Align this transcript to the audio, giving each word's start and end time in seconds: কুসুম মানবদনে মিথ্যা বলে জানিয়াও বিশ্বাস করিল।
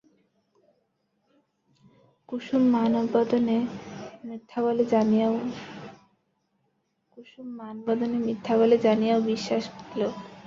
কুসুম 2.29 2.63
মানবদনে 2.75 3.57
মিথ্যা 8.25 8.53
বলে 8.59 8.77
জানিয়াও 8.83 9.19
বিশ্বাস 9.31 9.63
করিল। 9.73 10.01